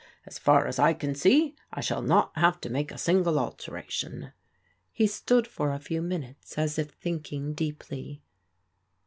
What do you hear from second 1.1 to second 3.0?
see, I shall not have to make a